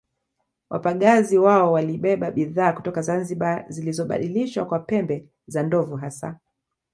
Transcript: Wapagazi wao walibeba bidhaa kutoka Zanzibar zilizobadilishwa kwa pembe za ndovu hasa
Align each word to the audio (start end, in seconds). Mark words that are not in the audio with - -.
Wapagazi 0.69 1.37
wao 1.37 1.71
walibeba 1.73 2.31
bidhaa 2.31 2.73
kutoka 2.73 3.01
Zanzibar 3.01 3.65
zilizobadilishwa 3.69 4.65
kwa 4.65 4.79
pembe 4.79 5.27
za 5.47 5.63
ndovu 5.63 5.95
hasa 5.95 6.39